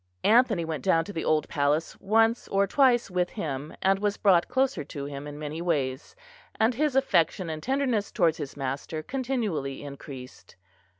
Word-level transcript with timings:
Anthony 0.23 0.65
went 0.65 0.83
down 0.83 1.05
to 1.05 1.13
the 1.13 1.23
old 1.23 1.47
palace 1.47 1.95
once 2.01 2.47
or 2.47 2.65
twice 2.65 3.11
with 3.11 3.29
him; 3.29 3.75
and 3.83 3.99
was 3.99 4.17
brought 4.17 4.47
closer 4.47 4.83
to 4.83 5.05
him 5.05 5.27
in 5.27 5.37
many 5.37 5.61
ways; 5.61 6.15
and 6.59 6.73
his 6.73 6.95
affection 6.95 7.51
and 7.51 7.61
tenderness 7.61 8.11
towards 8.11 8.37
his 8.39 8.57
master 8.57 9.03
continually 9.03 9.83
increased. 9.83 10.55